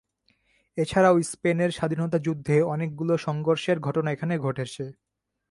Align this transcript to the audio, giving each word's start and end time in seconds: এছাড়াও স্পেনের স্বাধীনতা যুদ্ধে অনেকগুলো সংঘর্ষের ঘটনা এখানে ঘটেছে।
এছাড়াও 0.77 1.15
স্পেনের 1.31 1.71
স্বাধীনতা 1.71 2.17
যুদ্ধে 2.17 2.55
অনেকগুলো 2.73 3.13
সংঘর্ষের 3.17 3.77
ঘটনা 3.79 4.09
এখানে 4.11 4.35
ঘটেছে। 4.37 4.83